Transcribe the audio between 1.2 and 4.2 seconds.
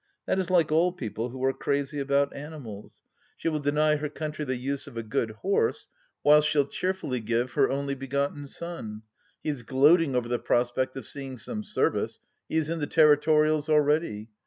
who are crazy about animals, She will deny her THE LAST DITCH